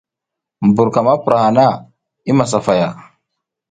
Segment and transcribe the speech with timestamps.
[0.67, 1.67] Mbur ka ma pura hana,
[2.29, 2.89] i masafaya.